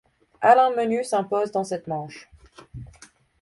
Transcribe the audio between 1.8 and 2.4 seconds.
manche.